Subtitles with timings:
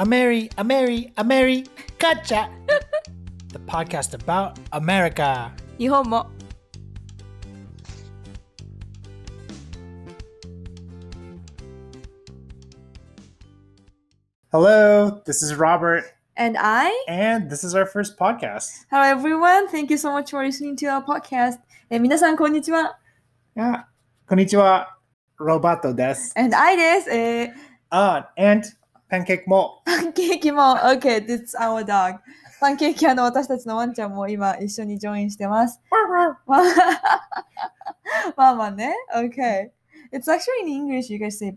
[0.00, 1.66] A Mary, a Mary, a Mary,
[1.98, 2.48] gotcha!
[3.52, 5.52] the podcast about America.
[5.78, 6.30] 日本も
[14.52, 16.04] Hello, this is Robert,
[16.36, 18.86] And Ai, and this is our first podcast.
[18.90, 21.58] hello everyone, thank you so much for listening to our podcast.
[21.90, 22.98] Eh, えー皆さん、こんにちは。
[23.54, 23.84] Yeah.
[24.26, 24.86] Konnichiwa,
[25.38, 26.32] Roboto desu.
[26.36, 27.52] And Ai desu.
[27.92, 28.64] Uh, and
[29.10, 29.82] pancake mo.
[29.84, 32.18] パンケーキも OK, this is our dog.
[32.60, 35.80] パンケーキあの私たちのワンちゃんも今一緒にジョインしてます。
[35.90, 36.40] まあ
[38.36, 38.94] まあまあね。
[39.14, 39.70] OK.
[40.12, 41.56] It's actually in English you guys say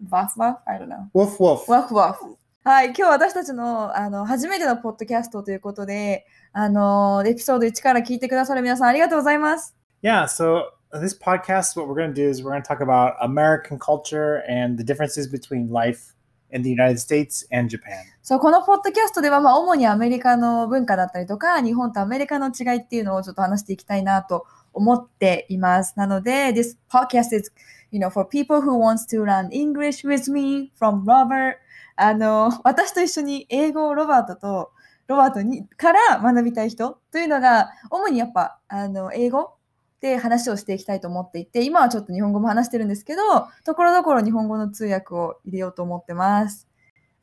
[0.00, 0.56] buff buff?
[0.66, 1.08] I don't know.
[1.14, 1.70] Woof woof.
[1.70, 2.36] ワフワフ。
[2.64, 9.74] はい、今日私たちのあの初めてのポッドキャストということで、あのエピソード1から聞いてくださる皆さんありがとうございます。
[10.02, 13.78] Yeah, so this podcast, what we're going to do is we're going to talk about American
[13.78, 16.14] culture and the differences between life
[16.50, 18.04] in the United States and Japan.
[18.22, 25.94] そうこのポッドキャストでは、まあ、主にアメリカの文化だったりとか、日本とアメリカの違いっていうのをちょっと話していきたいなと思っています。
[25.96, 27.52] なので、this podcast is,
[27.90, 31.56] you know, for people who wants to learn English with me from Robert.
[31.96, 34.70] あの、私と一緒に英語をロバートと、
[35.06, 39.57] ロバートにから学びたい人というのが、主にやっぱ、あの、英語
[40.01, 43.21] で話をしていきたいと思っていて、今はちょっと日本語も話してるんですけど、
[43.65, 46.67] ところどころ日本語の通訳を入れようと思ってます。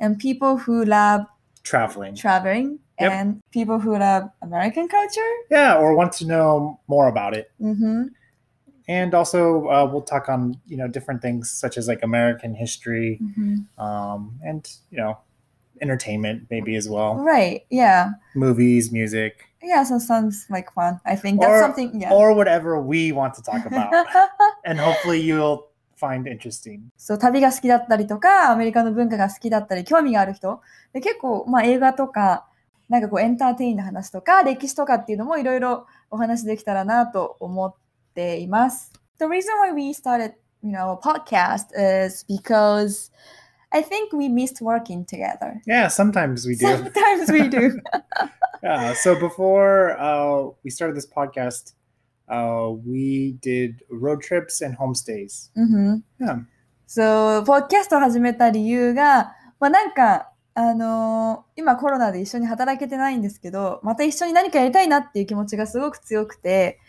[0.00, 1.26] And people who love
[1.62, 2.14] Traveling.
[2.14, 3.12] traveling Yep.
[3.12, 5.20] and people who love American culture.
[5.50, 7.50] Yeah, or want to know more about it.
[7.60, 8.10] うんふん
[8.88, 13.18] And also, uh, we'll talk on, you know, different things such as like American history
[13.20, 15.16] うんふん um, and, you know,
[15.80, 17.14] entertainment maybe as well.
[17.22, 18.12] Right, yeah.
[18.34, 20.99] Movies, music, Yeah, so sounds like fun.
[21.05, 22.13] I think that's Or- something, yeah.
[22.13, 23.89] or whatever we want to talk about.
[24.63, 25.63] and hopefully you'll
[25.99, 26.81] find interesting.
[26.97, 30.61] そう、旅が好きだったりとか、アメリカの文化が好きだったり、興味がある人。
[30.93, 32.45] で結構、まあ映画とか、
[32.89, 37.73] なんかこうエンターテインの話とか、歴史とかっていうのもいろいろお話できたらなと思っ
[38.13, 38.91] ています。
[39.17, 41.67] The reason why we started, you know, a podcast
[42.05, 43.11] is because
[43.75, 45.61] I think we missed working together.
[45.67, 46.65] Yeah, sometimes we do.
[46.65, 47.77] Sometimes we do.
[48.63, 48.93] Yeah.
[48.93, 51.73] So before uh, we started this podcast,
[52.29, 55.51] uh, we did road trips and homestays.
[55.55, 56.45] うんふん Yeah.
[56.87, 66.79] そう、ポッドキャストを始めた理由が、まあなんか、あのー今コロナで一緒に働けてないんですけど、また一緒に何かやりたいなっていう気持ちがすごく強くて、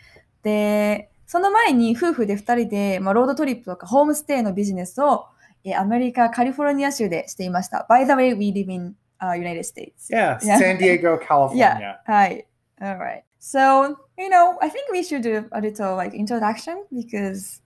[0.41, 5.36] で、その前に夫婦で二人で、まあ、ロードトリップとかホームステイのビジネスを、えー
[5.76, 7.86] アメリカ・カリフォルニア州でしていました。
[7.88, 10.08] By the way, we live in、uh, United States.
[10.10, 10.38] Yeah.
[10.42, 10.58] Yeah.
[10.58, 11.98] San Diego, California.
[12.04, 12.46] はい。
[12.80, 13.22] Alright.
[13.38, 17.60] So, you know, I think we should do a little like introduction because,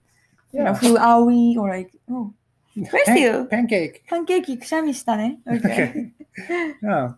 [0.51, 0.75] you know, Yeah.
[0.75, 2.31] who are we or like, oh,
[2.75, 3.47] Where's Pan- you?
[3.49, 4.01] Pancake.
[4.07, 5.39] パンケーキくしゃみしたね。
[5.47, 6.11] Okay.
[6.83, 7.15] Yeah.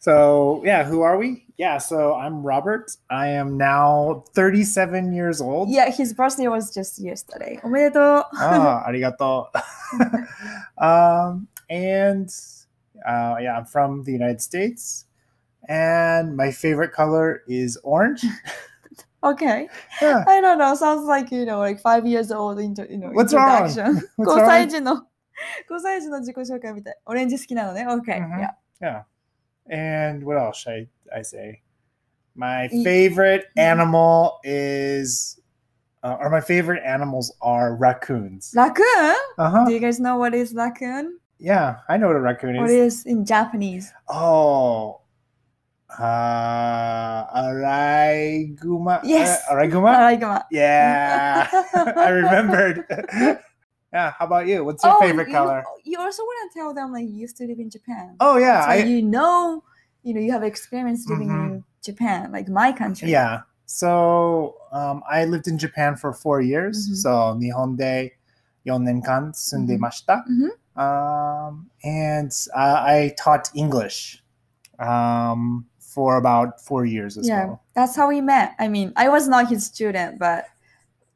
[0.00, 1.44] So, yeah, who are we?
[1.58, 2.90] Yeah, so I'm Robert.
[3.10, 5.70] I am now 37 years old.
[5.70, 7.58] yeah, his birthday was just yesterday.
[7.64, 8.24] おめでとう。
[8.38, 9.46] Ah, arigato.
[10.78, 12.28] um, and
[13.06, 15.06] uh, yeah, I'm from the United States.
[15.68, 18.24] And my favorite color is orange.
[19.24, 19.68] okay.
[20.00, 20.24] Yeah.
[20.28, 20.74] I don't know.
[20.76, 23.66] Sounds like, you know, like five years old into, you know, What's wrong?
[23.66, 24.02] introduction.
[24.16, 24.46] What's 5 wrong?
[24.46, 24.94] 歳児の、
[25.68, 26.96] 5歳児の自己紹介みたい。
[27.06, 27.84] オレンジ好きなのね。
[27.88, 28.20] Okay.
[28.20, 28.38] Mhm.
[28.38, 28.50] Yeah.
[28.80, 29.02] Yeah.
[29.67, 31.61] And what else should I, I say?
[32.35, 35.39] My favorite animal is,
[36.03, 38.53] uh, or my favorite animals are raccoons.
[38.55, 39.15] Raccoon?
[39.37, 39.65] Uh huh.
[39.65, 41.19] Do you guys know what is raccoon?
[41.39, 42.61] Yeah, I know what a raccoon is.
[42.61, 43.05] What is.
[43.05, 43.91] in Japanese?
[44.07, 45.01] Oh,
[45.99, 49.01] uh, araiguma.
[49.03, 49.43] Yes.
[49.49, 49.95] Uh, araiguma.
[49.97, 50.43] Araigama.
[50.51, 51.47] Yeah,
[51.97, 52.85] I remembered.
[53.93, 54.13] yeah.
[54.17, 54.63] How about you?
[54.63, 55.63] What's your favorite you, color?
[55.83, 58.15] You also want to tell them like you used to live in Japan.
[58.19, 59.63] Oh yeah, so I you know,
[60.03, 61.45] you know, you have experience living Mhm.
[61.45, 63.09] in Japan, like my country.
[63.09, 63.41] yeah.
[63.65, 66.89] So um, I lived in Japan for four years.
[66.89, 66.95] Mhm.
[66.95, 67.09] So
[67.39, 68.11] Nihon de
[68.67, 70.23] yonenkan sundemashita.
[70.27, 70.49] Mhm.
[70.75, 74.23] Um, and uh, I taught English
[74.79, 77.61] um, for about four years as Yeah, well.
[77.75, 78.55] that's how we met.
[78.59, 80.45] I mean, I was not his student, but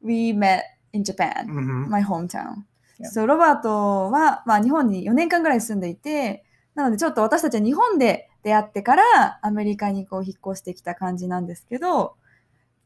[0.00, 0.64] we met
[0.96, 2.64] in Japan, hmm my hometown.
[2.98, 3.10] Yeah.
[3.10, 6.44] そう、ロバートは、まあ、日本に4年間ぐらい住んでいて、
[6.74, 12.14] なのでちょっと私たちは日本で出会ってからアメリカにこう引っ越してきた感じなんですけど、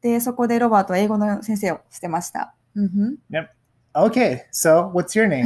[0.03, 2.55] で、そこでロバートは英語の先生をしてました。
[2.75, 3.17] うんふん
[3.95, 5.45] Okay, so what's your name?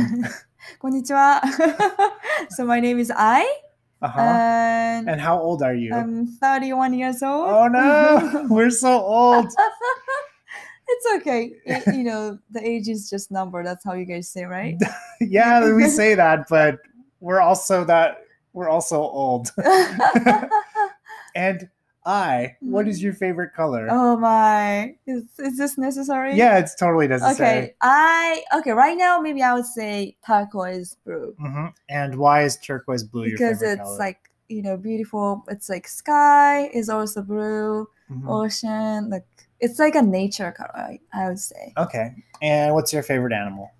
[0.79, 1.43] こんにちは。
[2.57, 3.45] so my name is I,
[4.03, 4.21] Uh-huh.
[4.21, 5.91] and and how old are you?
[5.95, 7.49] I'm 31 years old.
[7.49, 9.47] oh no, we're so old.
[10.89, 11.53] It's okay.
[11.67, 13.63] It- you know, the age is just number.
[13.65, 14.77] That's how you guys say, right?
[15.21, 16.79] yeah, we say that, but
[17.21, 18.19] we're also that
[18.53, 19.51] we're also old.
[21.35, 21.69] and
[22.07, 23.89] Ai, what is your favorite color?
[23.91, 24.95] oh my.
[25.07, 26.37] Is, is this necessary?
[26.37, 27.49] Yeah, it's totally necessary.
[27.63, 27.75] Okay.
[27.81, 31.35] I okay, right now maybe I would say turquoise blue.
[31.41, 33.99] hmm And why is turquoise blue your because it's color?
[33.99, 34.19] like
[34.51, 38.29] you know beautiful it's like sky is also blue Mhm.
[38.29, 39.25] ocean like
[39.61, 42.13] it's like a nature color I, I would say Okay.
[42.43, 43.71] And what's your favorite animal?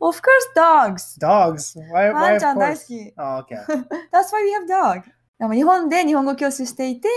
[0.00, 1.76] of course dogs Dogs.
[1.90, 2.10] Why?
[2.12, 2.80] ワ why ン of ちゃん大 course?
[2.80, 3.56] 好き Oh, okay.
[4.12, 5.02] That's why we have dog
[5.38, 7.08] でも日本で日本語教師していて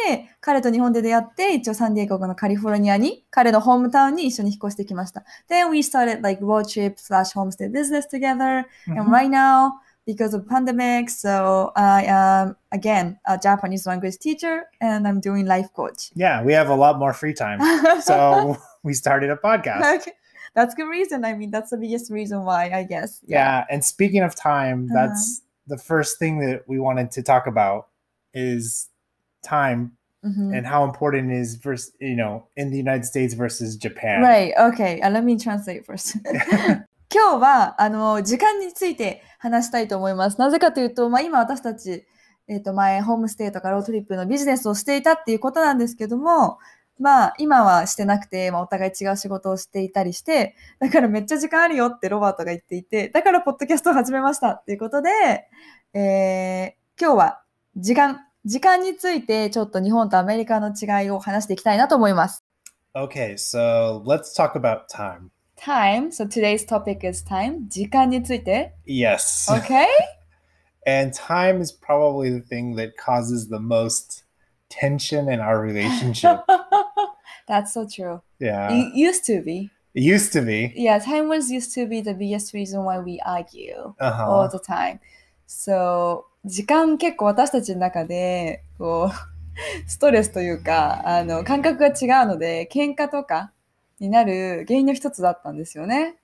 [0.42, 9.10] 彼と日本で出会って一応サンディエゴのカリフォルニアに彼のホームタウンに一緒に引っ越してきました Then we started like road trip slash homestay business together And Mhm.
[9.10, 9.76] right now,
[10.12, 15.70] because of pandemic, so I am again a Japanese language teacher and I'm doing life
[15.80, 16.02] coach.
[16.16, 17.60] Yeah, we have a lot more free time.
[18.02, 19.84] So we started a podcast.
[19.98, 20.14] okay.
[20.56, 21.24] that's good reason.
[21.24, 23.12] I mean, that's the biggest reason why I guess.
[23.28, 23.66] Yeah.
[23.72, 24.96] And speaking of time, Uh-huh.
[25.00, 27.82] that's the first thing that we wanted to talk about
[28.34, 28.90] is
[29.44, 29.92] time
[30.26, 30.58] Mhm.
[30.58, 34.18] and how important it is versus you know in the United States versus Japan.
[34.22, 34.52] Right.
[34.70, 35.00] Okay.
[35.04, 36.18] Uh, let me translate first.
[37.12, 40.40] 今日はあの時間について話したいと思います。
[40.40, 42.06] なぜかというと、まあ、今私たち、
[42.48, 46.60] えっと前ホームステイとかロートリップのビジネスをしていたっていうことなんですけども、
[47.00, 55.10] まあ今はしてなくて、まあ、お互い違う仕事をしていたりして、だからめっちゃ時間あるよってロバートが言っていて、だからポッドキャストを始めましたっていうことで、
[55.94, 57.42] えー今日は
[57.78, 62.44] 時間、時間についてちょっと日本とアメリカの違いを話していきたいなと思います。
[62.94, 65.30] Okay, so let's talk about time.
[65.59, 66.11] time.
[66.13, 67.69] So today's topic is time.
[67.69, 68.75] 時間について。
[68.87, 69.49] Yes.
[69.51, 69.87] Okay?
[70.87, 74.25] And time is probably the thing that causes the most
[74.69, 76.41] tension in our relationship.
[77.49, 78.21] That's so true.
[78.39, 78.71] yeah.
[78.73, 79.71] It used to be.
[79.95, 80.73] It used to be.
[80.77, 84.27] Yeah, time was used to be the biggest reason why we argue Uh-huh.
[84.29, 84.99] all the time.
[85.47, 93.53] So 時間結構私たちの中でこうストレスというかあの感覚が違うので喧嘩とか
[94.00, 96.16] になる原因の一つだったんですよね。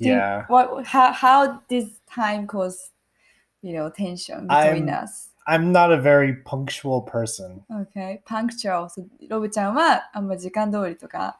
[0.00, 0.46] Yeah.
[0.48, 2.90] What, how, how did time cause,
[3.62, 5.30] you know, tension between I'm- us?
[5.46, 7.62] I'm not a very punctual person.
[7.70, 8.88] Okay, punctual.
[9.28, 11.38] ロブちゃんはあんま時間通りとか、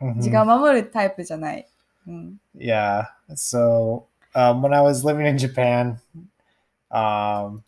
[0.00, 0.20] Mhm.
[0.20, 1.66] 時間を守るタイプじゃない。
[2.08, 2.40] うん。
[2.56, 3.04] Yeah.
[3.36, 5.98] So um, when I was living in Japan,
[6.90, 7.62] um,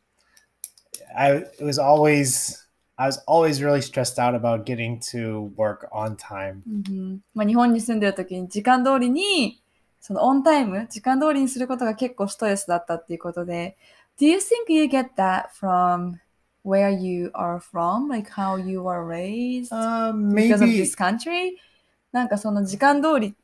[1.16, 2.63] I it was always
[2.96, 6.62] I was always really stressed out about getting to work on time.
[6.66, 9.60] うんまあ、日本に住んでる時に時間通りに、
[10.00, 13.76] そのオンタイム、時間通りにすることが結構ストレスだったっていうことで、
[14.20, 16.18] Do you think you get that from
[16.64, 18.08] where you are from?
[18.08, 19.72] Like how you were raised?
[19.72, 21.56] Um, because of this country?
[22.12, 23.34] なんかその時間通り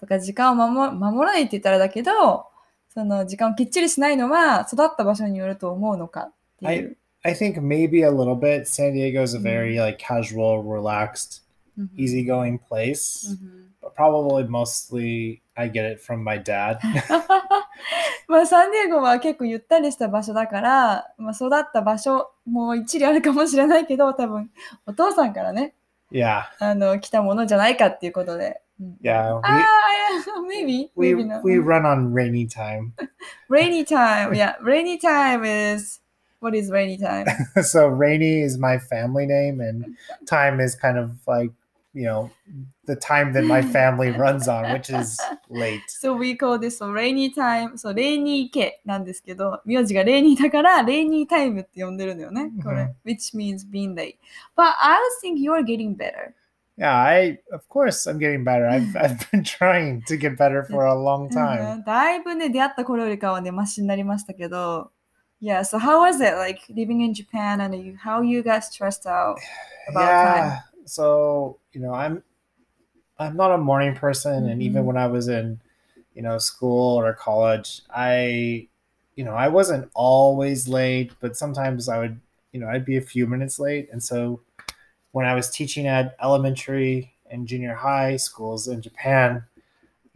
[0.00, 2.46] とか時間を守守らないって言ったらだけど、
[2.88, 6.70] その時間をきっちりしないのは育った場所によると思うのかっていう。
[6.70, 6.96] I
[7.33, 8.67] think maybe a little bit.
[8.67, 9.43] San Diego is a Mhm.
[9.43, 11.41] very like casual, relaxed,
[11.77, 13.29] うん easygoing place.
[13.31, 16.77] うん But probably mostly I get it from my dad.
[18.27, 24.49] まあサンディエゴは結構ゆったりした場所だから、まあ、育った場所も一理あるかもしれないけど多分
[24.85, 25.73] お父さんからね
[26.11, 26.43] yeah.
[26.59, 28.61] あの来たものじゃないかっていうことで。
[28.79, 29.35] うん Yeah.
[29.37, 29.63] ああ、
[30.49, 31.41] maybe, We maybe we, not.
[31.43, 32.93] we run on rainy time.
[33.49, 34.33] rainy time.
[34.33, 36.01] Yeah, rainy time is
[36.40, 37.26] what is rainy time?
[37.62, 41.50] so rainy is my family name and time is kind of like,
[41.94, 42.30] you know,
[42.84, 45.80] the time that my family runs on, which is late.
[45.88, 47.78] So we call this rainy time.
[47.78, 52.50] そう、レイニー家なんですけど、名字がレイニーだから、レイニータイムって呼んでるのよね。
[52.62, 52.94] これ。
[53.04, 54.16] which means being late.
[54.56, 56.34] But I think you're getting better.
[56.78, 58.68] Yeah, I of course I'm getting better.
[58.68, 61.76] I've I've been trying to get better for a long う time.
[61.76, 64.90] んだいぶね、出会った頃よりかはね、マシになりましたけど。
[65.40, 69.38] Yeah, so how was it like living in Japan and you, how you got stressed out
[69.86, 70.60] about yeah.
[70.84, 72.22] So, you know, I'm
[73.18, 74.86] I'm not a morning person and even Mhm.
[74.86, 75.60] when I was in,
[76.14, 78.68] you know, school or college, I
[79.16, 82.20] you know, I wasn't always late, but sometimes I would,
[82.52, 83.88] you know, I'd be a few minutes late.
[83.92, 84.42] And so
[85.12, 89.44] when I was teaching at elementary and junior high schools in Japan,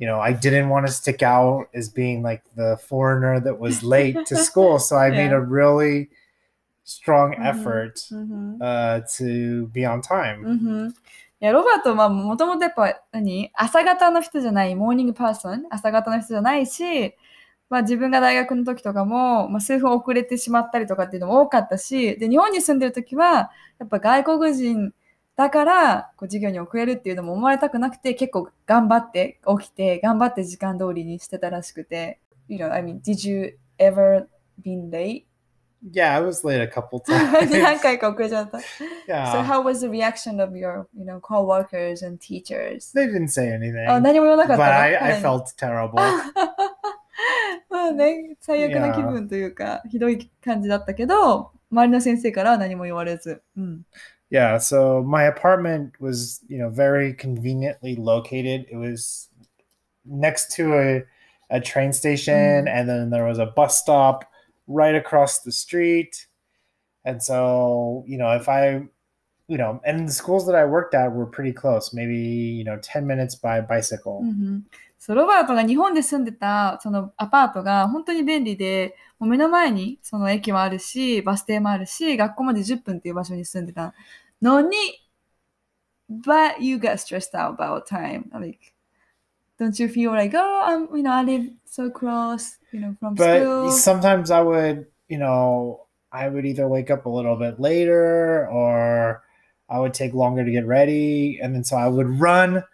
[0.01, 3.83] you know, I didn't want to stick out as being like the foreigner that was
[3.85, 4.79] late to school.
[4.79, 5.37] So I made Yeah.
[5.37, 6.09] a really
[6.85, 7.45] strong Mhm.
[7.45, 10.41] effort ん uh, to be on time.
[10.43, 10.95] うんうん
[11.43, 17.15] いや、ロバートはもともとやっぱ何朝方の人じゃない、モーニングパーソン朝方の人じゃないし、
[17.71, 24.93] まあ自分が大学の時とかも、まあ、数分遅れてしまったりとかっていうのも多かったし、で、日本に住んでる時は、やっぱ外国人
[25.41, 34.27] だから、こう授業に遅れるっていうのも思われたくなくて、結構頑張って起きて、頑張って時間通りにしてたらしくて、You know, I mean, did you ever
[34.63, 35.25] been late
[35.91, 37.51] Yeah, I was late a couple times.
[37.59, 38.59] 何回か遅れちゃった。
[38.59, 38.63] So
[39.09, 39.43] yeah.
[39.43, 42.93] how was the reaction of your, you know, coworkers and teachers?
[42.95, 43.91] They didn't say anything.
[43.91, 45.95] あ、何も言わなかっ but I, 彼 I に felt terrible.
[47.71, 53.43] まあね、最悪な気分というか、ひどい感じだったけど、周りの先生からは何も言われず。
[53.57, 53.83] うん。
[54.32, 58.66] Yeah, so my apartment was, you know, very conveniently located.
[58.72, 59.30] It was
[60.04, 61.04] next to a,
[61.50, 62.68] a train station, Mm.
[62.68, 64.26] and then there was a bus stop
[64.68, 66.28] right across the street.
[67.06, 68.82] And so, you know, if I,
[69.48, 72.80] you know, and the schools that I worked at were pretty close, maybe, you know,
[72.82, 74.22] 10 minutes by bicycle.
[74.22, 74.64] うんうん
[74.98, 83.94] そうロバートが日本で住んでたそのアパートが本当に便利で、もう目の前にその駅もあるし、バス停もあるし、学校まで10分っていう場所に住んでた
[84.41, 84.95] no need.
[86.09, 88.31] But you get stressed out about time.
[88.35, 88.73] Like,
[89.59, 93.15] don't you feel like, oh, I'm, you know, I live so close, you know, from
[93.15, 93.65] but school.
[93.67, 98.49] But sometimes I would, you know, I would either wake up a little bit later
[98.49, 99.23] or
[99.69, 101.39] I would take longer to get ready.
[101.41, 102.65] And then so I would run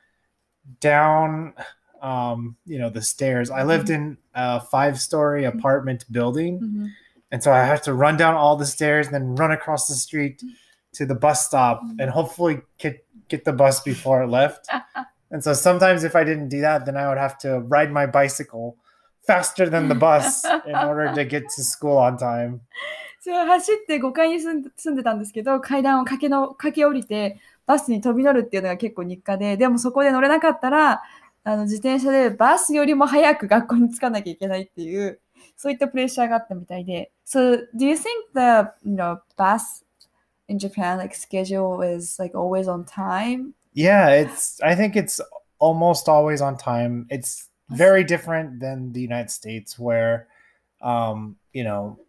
[0.80, 1.52] down
[2.02, 3.50] um, you know, the stairs.
[3.50, 4.02] I lived mm-hmm.
[4.02, 6.60] in a five story apartment building.
[6.60, 6.86] Mm-hmm.
[7.32, 9.94] And so I had to run down all the stairs and then run across the
[9.94, 10.54] street mm-hmm.
[10.98, 14.68] To the bus stop and hopefully get, get the bus before it left.
[15.30, 18.06] And so sometimes if I didn't do that, then I would have to ride my
[18.06, 18.76] bicycle
[19.26, 22.60] faster than the bus in order to get to school on time.
[23.20, 31.02] そう走って5階に住んで住んでたんですけど、階段を駆けの駆け下りて、バスに飛び乗るっていうのが結構日課で、でもそこで乗れなかったら、
[31.42, 35.18] あの自転車でバスよりも早く学校に着かなきゃいけないっていう、
[35.56, 37.10] そういったプレッシャーがあったみたいで。
[37.26, 39.84] So, do you think the, you know, bus
[40.47, 43.53] in Japan, like schedule is like always on time?
[43.73, 45.21] Yeah, it's I think it's
[45.59, 47.07] almost always on time.
[47.09, 50.27] It's very different than the United States where
[50.81, 51.99] um, you know,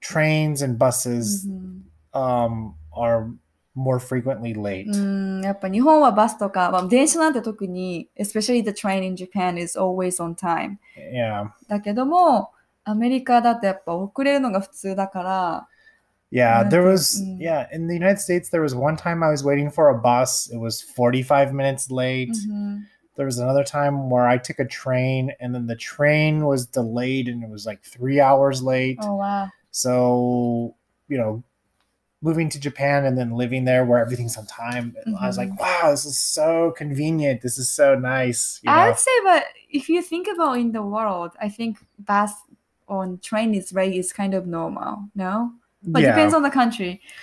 [0.00, 3.30] trains and buses うん、 um are
[3.74, 4.86] more frequently late.
[4.88, 10.78] うんやっぱ日本はバスとか、まあ、電車なんて特に、especially the train in Japan is always on time.
[10.96, 11.50] Yeah.
[11.68, 12.52] だけども、
[12.84, 15.68] アメリカだとやっぱ遅れるのが普通だから、
[16.33, 17.37] yeah, there was mm.
[17.39, 20.49] yeah, in the United States there was one time I was waiting for a bus.
[20.49, 22.31] It was 45 minutes late.
[22.31, 22.77] Mm-hmm.
[23.15, 27.27] There was another time where I took a train and then the train was delayed
[27.27, 28.97] and it was like 3 hours late.
[29.03, 29.49] Oh wow.
[29.69, 30.75] So,
[31.07, 31.43] you know,
[32.23, 35.23] moving to Japan and then living there where everything's on time, mm-hmm.
[35.23, 35.85] I was like, mm-hmm.
[35.85, 37.43] wow, this is so convenient.
[37.43, 38.59] This is so nice.
[38.63, 38.77] You know?
[38.77, 42.31] I would say but if you think about in the world, I think bus
[42.87, 45.53] on train is rate is kind of normal, no?
[45.85, 46.41] まあ、depends on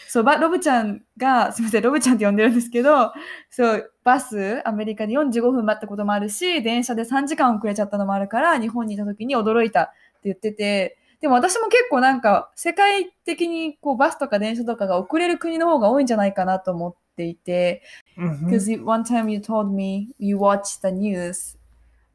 [0.08, 3.12] そう、ロブちゃんが、すみません、ロブちゃんって呼んでるんですけど、
[3.48, 17.82] そう、バス、アメリカで45分待ったこともあるし、電車で3時間遅れちゃったのもあるから、日本にいた時に驚いたって言ってて、でも私も結構なんか、世界的にこう、バスとか電車とかが遅れる国の方が多いんじゃないかなと思っていて、
[18.16, 21.58] because one time you told me you watched the news,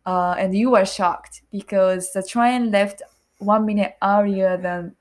[0.05, 3.01] uh, and you were shocked because the train left
[3.39, 4.93] one minute earlier than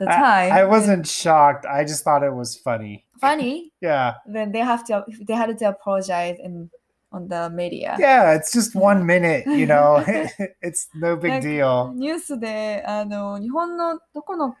[0.00, 0.52] the time.
[0.52, 1.64] I, I wasn't shocked.
[1.64, 3.04] I just thought it was funny.
[3.20, 3.72] funny.
[3.80, 4.14] Yeah.
[4.26, 6.70] Then they have to they had to apologize in
[7.12, 7.96] on the media.
[7.98, 10.02] Yeah, it's just one minute, you know.
[10.62, 11.92] it's no big deal.
[11.94, 14.56] ニュースであの日本のどこの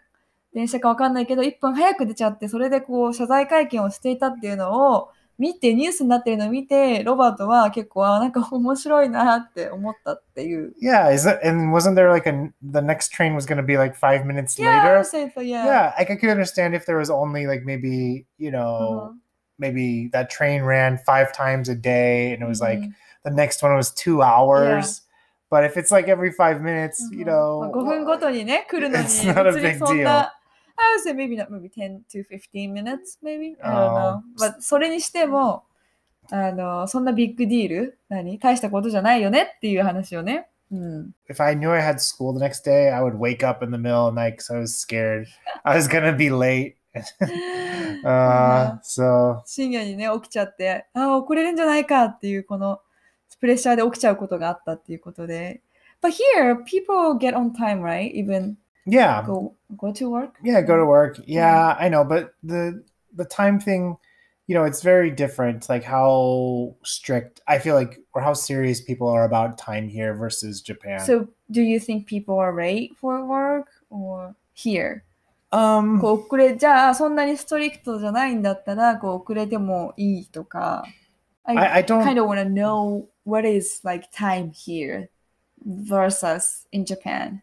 [0.52, 10.74] 電車かわかんないけど1分早く出ちゃってそれでこう謝罪会見をしていたっていうのを見てニュースになってるのを見てロバートは結構あなんか面白いなって思ったっていう。
[10.82, 13.96] Yeah, is it and wasn't there like a the next train was going to be like
[13.96, 15.02] 5 minutes Yeah, later?
[15.02, 15.64] said, yeah.
[15.64, 18.60] Yeah, like I could understand if there was only like maybe, you Uh-huh.
[18.60, 19.14] know,
[19.58, 22.92] maybe that train ran 5 times a day and it was like Mhm.
[23.24, 25.02] the next one was 2 hours.
[25.50, 30.32] But if it's like every 5 minutes, you まあ know, 5分ごとにね、来るのに、It's not a big そんな、
[30.80, 33.56] I would say maybe not maybe 10 to 15 minutes, maybe?
[33.62, 34.16] I don't know.
[34.16, 34.22] Oh.
[34.38, 35.64] まあ、それにしても、
[36.30, 40.48] あの、そんなビッグディール何大したことじゃないよねっていう話をね。
[40.70, 41.14] うん。
[41.28, 44.06] if I knew I had school the next day, I would wake up in the middle
[44.06, 45.26] of the night because I was scared
[45.64, 46.76] I was gonna be late.
[48.04, 52.80] uh, so 深夜にね、起きちゃって、ああ、遅れるんじゃないかっていう、この
[53.40, 55.62] プレッシャーで起きちゃうことがあったっていうことで。
[56.02, 58.12] But here, people get on time, right?
[58.14, 58.54] Even
[58.85, 60.35] yeah, go, go to work?
[60.43, 61.19] yeah, go to work.
[61.25, 63.97] Yeah, I know, but the the time thing,
[64.47, 65.69] you know, it's very different.
[65.69, 70.61] Like how strict I feel like, or how serious people are about time here versus
[70.61, 70.99] Japan.
[70.99, 75.03] So, do you think people are late for work or here?
[75.55, 80.83] um, こう遅れ、じゃあそんなにストリクトじゃないんだったら、こう遅れてもいいとか。
[81.45, 82.03] I, I, I don't.
[82.03, 85.09] kind of want to know what is like time here
[85.65, 87.41] versus in Japan.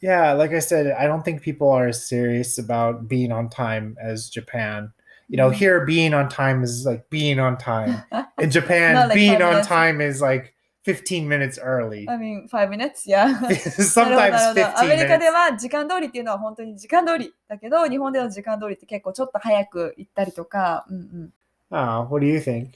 [0.00, 3.96] Yeah, like I said, I don't think people are as serious about being on time
[4.02, 4.92] as Japan.
[5.28, 5.54] You know, Mhm.
[5.54, 8.02] here being on time is like being on time.
[8.38, 9.68] In Japan, Not like being five on minutes.
[9.68, 12.08] time is like 15 minutes early.
[12.10, 13.06] I mean, five minutes?
[13.06, 13.26] Yeah.
[13.30, 15.32] なるほど Sometimes なる ほどアメ 15リカで minutes.
[15.32, 21.32] は時間通りっていうのは本当に時間通りだけど、日本での時間通りって結構ちょっと早く行ったりとか、うんうん。
[21.70, 22.70] Oh, what do you think?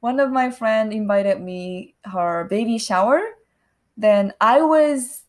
[0.00, 3.20] One of my friend invited me her baby shower.
[4.00, 5.21] Then I was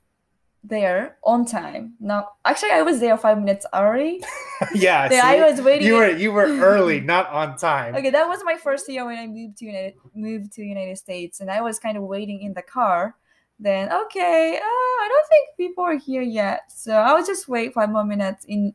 [0.66, 1.94] there on time.
[2.00, 4.24] Now, actually, I was there five minutes early.
[4.74, 5.86] yeah, Then I was waiting.
[5.86, 7.94] you were you were early, not on time.
[7.94, 11.40] Okay, that was my first year when I moved to United moved to United States,
[11.40, 13.14] and I was kind of waiting in the car.
[13.60, 14.60] Then okay, uh,
[15.04, 18.44] I don't think people are here yet, so I was just wait five more minutes
[18.46, 18.74] in,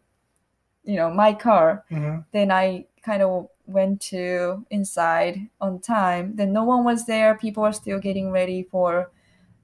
[0.84, 1.84] you know, my car.
[1.92, 2.26] Mhm.
[2.32, 6.36] Then I kind of went to inside on time.
[6.36, 7.36] Then no one was there.
[7.36, 9.12] People were still getting ready for,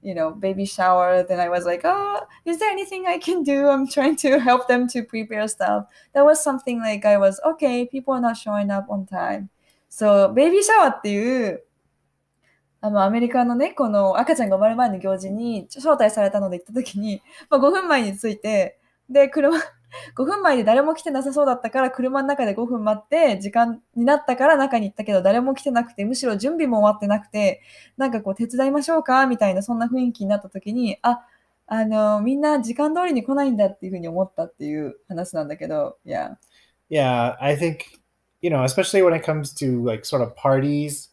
[0.06, 1.24] you know, baby shower.
[1.24, 3.66] Then I was like, oh, is there anything I can do?
[3.66, 5.86] I'm trying to help them to prepare stuff.
[6.14, 7.86] That was something like I was okay.
[7.86, 9.50] People are not showing up on time.
[9.88, 11.64] So baby shower っていう
[12.80, 17.20] あのアメリカのねこの赤ちゃんが生まれる前の行事に招待されたので行った時に、
[17.50, 18.78] まあ、5分前に着いて
[19.10, 19.58] で車
[20.16, 27.62] 5分前で誰も来てなさそうだったから車の中で5分待って時間になったから中に行ったけど誰も来てなくてむしろ準備も終わってなくて
[27.96, 31.20] なんかこう手伝いましょうかみたいなそんな雰囲気になった時にあ
[31.66, 36.38] あのみんな時間通りに来ないんだっていうふうに思ったっていう話なんだけど、いや。
[36.88, 37.78] Yeah, I think
[38.40, 41.08] you know, especially when it comes to like sort of parties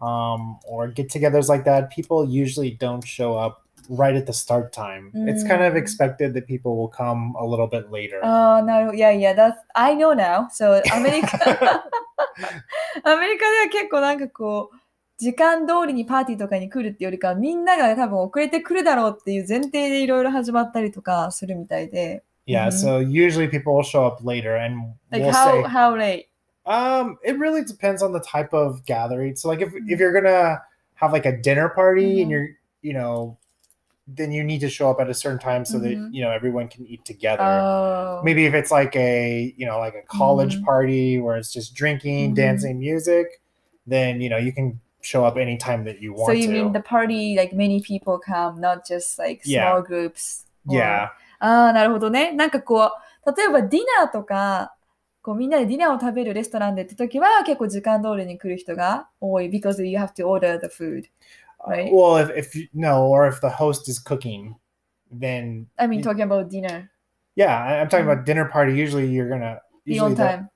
[0.00, 5.11] um, or get-togethers like that, people usually don't show up right at the start time.
[5.27, 5.77] It's kind of Mm.
[5.77, 8.23] expected that people will come a little bit later.
[8.23, 8.97] ああ、なるほど。
[8.97, 10.47] いやいや、that's, I know now.
[10.51, 11.37] So, アメリカ、
[13.03, 14.77] アメリカでは結構なんかこう、
[15.17, 22.23] 時間通りにパーティーとかに来るっていうよりかは、みんなが多分遅れてくるだろうっていう前提でいろいろ始まったりとかするみたいで。
[22.47, 22.71] yeah, Mhm.
[22.71, 26.25] so usually people will show up later and Like we'll how, say how late?
[26.65, 29.35] Um, it really depends on the type of gathering.
[29.35, 29.89] So, like, if Mhm.
[29.89, 30.61] if you're gonna
[30.95, 32.21] have like a dinner party Mhm.
[32.23, 32.47] and you're,
[32.81, 33.37] you know,
[34.07, 35.81] then you need to show up at a certain time so Mhm.
[35.83, 37.43] that you know everyone can eat together.
[37.43, 38.21] Oh.
[38.23, 40.65] Maybe if it's like a, you know, like a college Mhm.
[40.65, 42.35] party where it's just drinking, Mhm.
[42.35, 43.39] dancing, music,
[43.87, 46.51] then you know you can show up anytime that you want So you to.
[46.53, 49.71] mean the party, like many people come, not just like Yeah.
[49.71, 50.45] small groups?
[50.67, 51.09] or- yeah,
[51.39, 52.33] ああ、なるほどね。
[52.33, 52.91] なんかこ
[53.25, 54.75] う、例えばディナーとか、
[55.21, 61.05] こうみんなでディナーを食べるレストランでって時は結構時間通りに来る人が多い because you have to order the food.
[61.66, 61.92] Right.
[61.92, 64.56] well, if if you no, or if the host is cooking,
[65.10, 66.90] then I mean, You- talking about dinner.
[67.36, 68.12] yeah, I'm talking Mhm.
[68.12, 68.74] about dinner party.
[68.74, 70.50] Usually, you're gonna Be usually on the- time.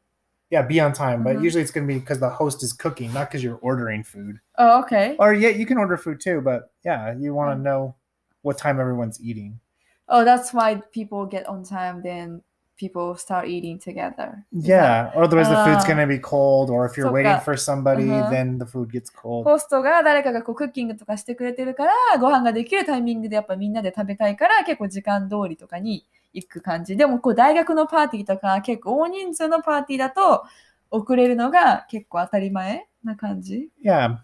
[0.50, 1.42] Yeah, be on time, but Mhm.
[1.44, 4.40] usually it's going to be because the host is cooking, not because you're ordering food.
[4.56, 5.14] Oh, okay.
[5.18, 7.64] Or yeah, you can order food too, but yeah, you want to Mm.
[7.64, 7.94] know
[8.40, 9.60] what time everyone's eating.
[10.08, 12.42] Oh, that's why people get on time, then
[12.78, 14.44] people start eating together.
[14.52, 15.94] Yeah, otherwise the food's Ah.
[15.94, 18.30] to be cold, or if you're waiting for somebody, Uh-huh.
[18.30, 19.44] then the food gets cold.
[19.44, 26.96] ホストが誰かがこうクッキングとかしてくれてるから、ご飯ができるタイミングでやっぱみんなで食べたいから、結構時間通りとかに行く感じ。
[26.96, 30.44] でもこう大学のパーティーとか結構大人数のパーティーだと
[30.90, 33.70] 遅れるのが結構当たり前な感じ。
[33.84, 34.18] Yeah.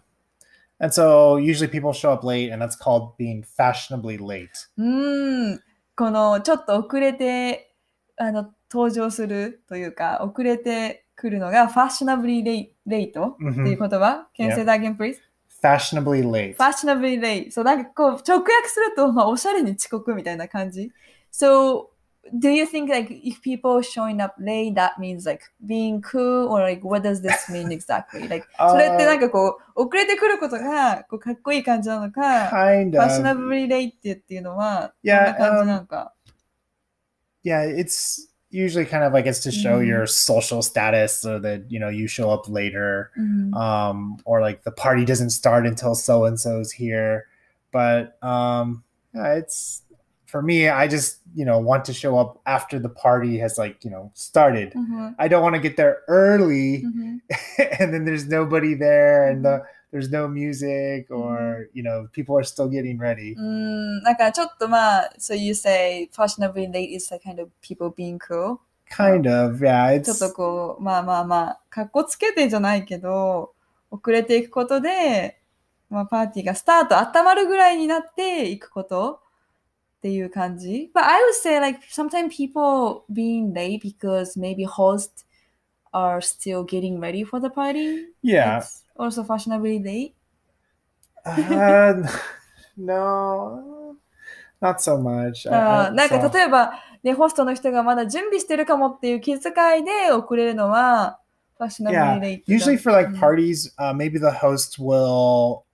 [0.77, 4.49] And so usually people show up late, and that's called being fashionably late.
[4.77, 5.59] うーん。
[5.97, 7.71] このちょっと遅れて
[8.17, 13.89] あの登場するというか、遅れてくるのがファッショナブリーレイレイトっていう Mhm.
[13.89, 14.27] 言葉。
[14.37, 15.17] Can you say that again, please?
[15.61, 16.53] Fashionably late.
[16.55, 17.51] ファッショナブリーレイ。
[17.51, 20.91] そう、なんかこう、直訳すると、まあ、おしゃれに遅刻みたいな感じ。
[21.31, 21.87] So,
[22.33, 26.61] do you think like if people showing up late, that means like being cool or
[26.61, 28.27] like what does this mean exactly?
[28.29, 33.41] Like, それってなんかこう、遅れてくることがこうかっこいい感じなのか、kind ファッショナ of.
[33.45, 36.13] ブリーレイってっていうのは、どんな感じなのか。
[36.24, 36.24] Yeah,
[37.45, 39.87] yeah, it's usually kind of like it's to show mm.
[39.87, 40.09] your mm-hmm.
[40.09, 43.53] social status so that you know you show up later mm.
[43.55, 47.27] um, or like the party doesn't start until so and so's here
[47.71, 49.83] but um, yeah, it's
[50.25, 53.83] for me i just you know want to show up after the party has like
[53.83, 55.09] you know started mm-hmm.
[55.19, 57.17] i don't want to get there early mm-hmm.
[57.79, 59.61] and then there's nobody there and the
[59.95, 63.33] there's no music or you know people are still getting ready.
[63.37, 68.59] うん、なんかちょっとまあ、so you say fashionably late is like kind of people being cool?
[68.91, 70.01] Kind of, yeah.
[70.01, 73.53] ちょっとこう、まあまあまあ、かっこつけてじゃないけど、
[73.89, 75.39] 遅れていくことで、
[75.89, 79.21] まあ、パーティーがスタート温まるぐらいになっていくこと
[79.99, 80.91] っていう感じ。
[80.93, 85.25] But I would say like sometimes people being late because maybe hosts
[85.93, 88.09] are still getting ready for the party.
[88.21, 88.59] yeah.
[88.59, 90.14] It's also fashionably late.
[91.24, 92.02] Uh,
[92.76, 93.96] no,
[94.60, 95.46] Not so much.
[95.48, 101.18] I- あ I- ーなんか so- 例えば、ね、ホストの人がまだ準備してるかもっていう気遣いで遅れるのは、
[101.58, 102.52] ファッショナブ Yeah, ルレイト。
[102.52, 103.18] usually for like Mm.
[103.18, 105.64] parties, uh, maybe the host will,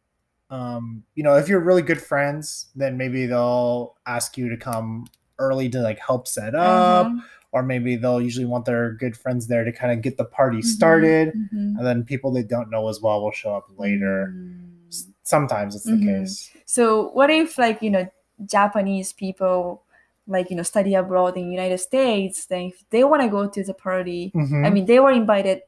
[0.51, 5.05] um, you know, if you're really good friends, then maybe they'll ask you to come
[5.39, 9.47] early to like help set up, うん or maybe they'll usually want their good friends
[9.49, 10.65] there to kind of get the party Mhm.
[10.65, 14.29] started, うん and then people they don't know as well will show up later.
[14.29, 16.23] うん S- Sometimes it's the Mhm.
[16.23, 16.51] case.
[16.67, 18.09] So what if like, you know,
[18.47, 19.81] Japanese people
[20.29, 23.63] like, you know, study abroad in United States, then if they want to go to
[23.65, 24.65] the party, Mhm.
[24.67, 25.63] I mean, they were invited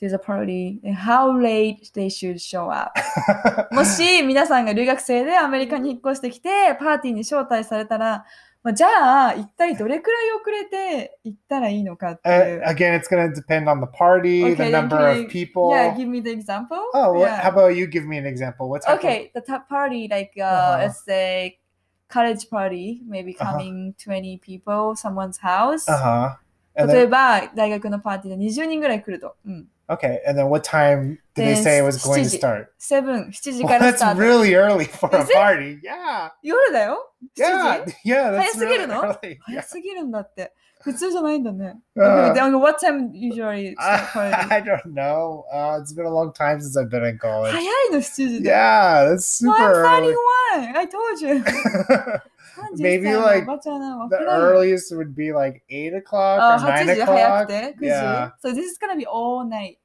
[0.00, 2.92] to the party, and how late they should show up.
[3.72, 8.24] もし皆さんが留学生でアメリカに引っ越してきてパーティーに招待されたら、
[8.63, 8.87] まあ、じゃ
[9.27, 12.63] あ一体どれくらい遅れて行ったらいいのかってい Uh, う。
[12.65, 15.69] again, it's going to depend on the party, Okay, the number of people.
[15.75, 16.77] Yeah, give me the example.
[16.93, 17.41] oh, what, Yeah.
[17.41, 18.69] how about you give me an example?
[18.69, 20.77] What's Okay, the top party, like uh, Uh-huh.
[20.79, 21.59] let's say
[22.07, 23.51] college party, maybe Uh-huh.
[23.51, 25.85] coming 20 people, someone's house.
[25.89, 26.35] Uh huh.
[26.75, 29.35] And 例えば大学のパーティーで20人ぐらい来ると。
[29.45, 29.67] うん。
[29.92, 32.68] okay, and then what time did they Then say it was going to 7時 start?
[32.78, 34.20] 7、7時 Well, からス that's タート。
[34.20, 35.34] really early for a Is it?
[35.34, 35.80] party.
[35.82, 36.30] Yeah.
[36.42, 37.84] 夜だよ Yeah.
[37.84, 38.30] 7時 Yeah.
[38.32, 39.38] That's 早すぎ really るの early.
[39.46, 39.62] 早 Yeah.
[39.62, 40.52] すぎるんだって。
[40.80, 41.74] 普通じゃないんだね。
[41.96, 44.32] Uh, Okay, then what time usually start party?
[44.54, 45.44] I don't know.
[45.52, 47.50] Uh, it's been a long time since I've been in college.
[47.52, 48.48] 早いの7時で。
[48.50, 50.14] Yeah, that's Well, super I'm early.
[50.54, 50.76] 31!
[50.76, 51.42] I told you!
[52.76, 56.60] 31 Maybe の like おばちゃんなの the 若い earliest would be like 8 o'clock あ or
[56.60, 57.46] 9 8時早 o'clock.
[57.46, 58.30] くて ?9 Yeah.
[58.40, 59.78] 時 ?So this is gonna be all night.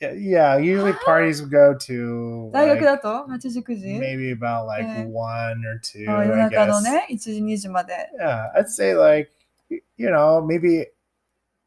[0.00, 5.04] Yeah, usually parties would go to 大学 like, だと ?8 時9時 maybe about like Eh.
[5.12, 6.10] one or two.
[6.10, 6.82] あ夜 I 中の guess.
[6.84, 8.08] ね、1時2時まで。
[8.18, 9.30] Yeah, I'd say like
[9.70, 10.86] y- you know maybe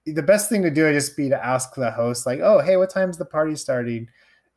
[0.06, 2.76] the best thing to do would just be to ask the host like, oh hey,
[2.76, 4.08] what time's the party starting?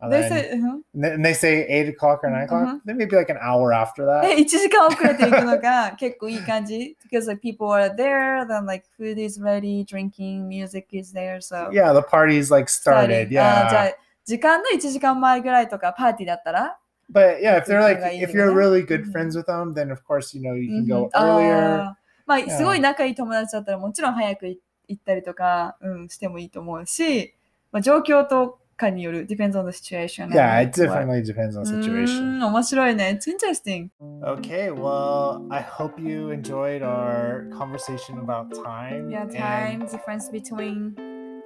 [0.09, 0.79] They say, uh-huh.
[0.95, 2.79] And they say 8 o'clock or 9 o'clock, uh-huh.
[2.85, 4.23] then maybe like an hour after that.
[4.23, 11.39] 1時間遅れていくのが結構いい感じ because like people are there, then like food is ready, drinking, music is there,
[11.39, 11.69] so.
[11.71, 13.29] Yeah, the party's like started, started.
[13.29, 13.69] yeah.
[13.69, 16.77] じゃあ時間の1時間前ぐらいとかパーティーだったら
[17.11, 20.33] But yeah, if they're like, if you're really good friends with them, then of course,
[20.33, 21.93] you know, you can go earlier.
[22.25, 24.59] まあ、すごい仲いい友達だったらもちろん早く行
[24.93, 27.35] ったりとか、うん、してもいいと思うし、
[27.71, 30.24] まあ、状況とかによる depends on the situation.
[30.24, 32.06] and Yeah, it what- definitely depends on う situation.
[32.06, 33.18] ーん面白いね。
[33.18, 33.88] It's interesting.
[34.22, 39.11] Okay, well, I hope you enjoyed our conversation about time.
[39.11, 40.94] Yeah, and- time difference between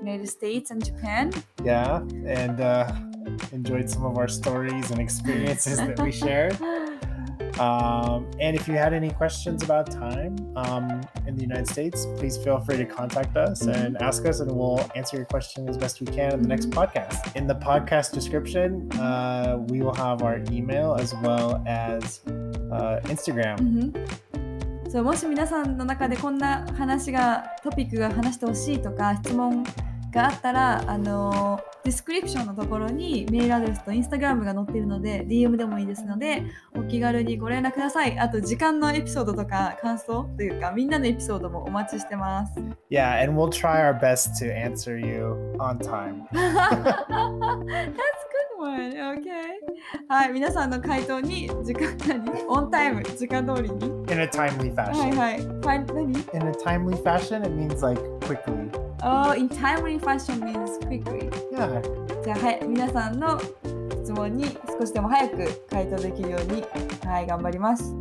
[0.02, 1.30] United States and Japan.
[1.62, 2.90] yeah, and uh,
[3.52, 6.56] enjoyed some of our stories and experiences that we shared.
[7.58, 12.36] Um, and if you had any questions about time um, in the United States, please
[12.38, 16.00] feel free to contact us and ask us, and we'll answer your question as best
[16.00, 17.36] we can in the next podcast.
[17.36, 22.20] In the podcast description, uh, we will have our email as well as
[22.72, 23.58] uh, Instagram.
[23.60, 23.92] うん
[24.90, 29.64] そうもし皆さんの中でこんな話がトピックが話してほしいとか質問
[30.15, 42.53] があったらあのディスクリプションのところにメールアドレスとインスタグラムが載っているので DM でもいいですのでお気軽にご連絡くださいあと時間のエピソードとか感想というかみんなのエピソードもお待ちしてます
[42.89, 46.23] Yeah, and we'll try our best to answer you on time.
[46.31, 46.63] That's
[48.31, 49.55] good one okay
[50.07, 55.15] はい皆さんの回答に時間何オンタイム時間通りに In a timely はい fashion.
[55.17, 58.84] はいファイ何？In a timely fashion, it means like quickly.
[59.03, 61.29] Oh, in timely fashion means quickly.
[61.51, 61.81] Yeah.
[62.23, 63.39] じゃあ、はい、皆さんの
[64.03, 64.45] 質問に
[64.79, 66.63] 少しでも早く回答できるように、
[67.05, 67.93] はい、頑張ります。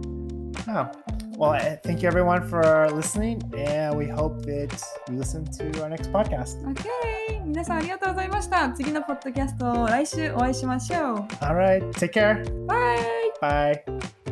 [0.66, 0.90] Yeah.
[1.36, 1.52] Well,
[1.82, 4.72] thank you everyone for listening, and we hope that
[5.10, 6.62] you listen to our next podcast.
[6.64, 7.42] OK!
[7.44, 8.70] 皆さんありがとうございました。
[8.70, 11.16] 次のポッドキャスト、来週お会いしましょう。
[11.40, 11.88] All right.
[11.92, 12.66] Take care.
[12.66, 14.23] バイ Bye.